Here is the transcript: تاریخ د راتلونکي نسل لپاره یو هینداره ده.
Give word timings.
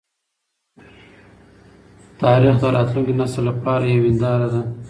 تاریخ 2.21 2.55
د 2.59 2.65
راتلونکي 2.75 3.13
نسل 3.19 3.41
لپاره 3.49 3.83
یو 3.91 4.01
هینداره 4.07 4.47
ده. 4.53 4.61